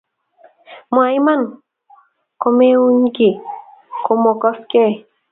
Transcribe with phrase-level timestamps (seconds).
[0.93, 1.41] Mwaa iman
[2.41, 3.35] komeuny kiy
[4.03, 4.95] komukoksei